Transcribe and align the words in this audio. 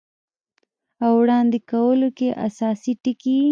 او 1.03 1.11
وړاندې 1.21 1.57
کولو 1.71 2.07
چې 2.17 2.27
اساسي 2.47 2.93
ټکي 3.03 3.35
یې 3.41 3.49